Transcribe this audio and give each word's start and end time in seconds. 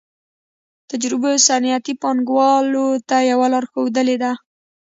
تجربو 0.89 1.29
صنعتي 1.47 1.93
پانګوالو 2.01 2.87
ته 3.09 3.17
یوه 3.31 3.47
لار 3.53 3.65
ښودلې 3.71 4.17
ده 4.23 4.31